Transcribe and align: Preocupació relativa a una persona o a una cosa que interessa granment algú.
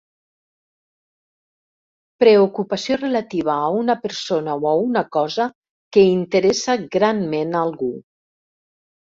Preocupació 2.23 2.97
relativa 3.01 3.57
a 3.67 3.67
una 3.83 3.97
persona 4.07 4.57
o 4.63 4.67
a 4.71 4.73
una 4.87 5.05
cosa 5.19 5.47
que 5.99 6.07
interessa 6.15 6.79
granment 6.99 7.55
algú. 7.63 7.93